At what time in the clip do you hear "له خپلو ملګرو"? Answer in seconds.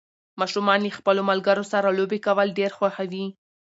0.85-1.63